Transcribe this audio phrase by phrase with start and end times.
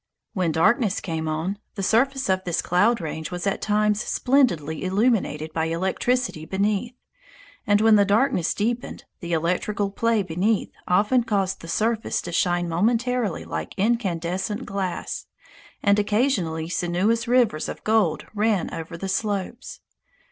[0.33, 5.53] When darkness came on, the surface of this cloud range was at times splendidly illuminated
[5.53, 6.95] by electricity beneath;
[7.67, 12.67] and, when the darkness deepened, the electrical play beneath often caused the surface to shine
[12.67, 15.27] momentarily like incandescent glass,
[15.83, 19.81] and occasionally sinuous rivers of gold ran over the slopes.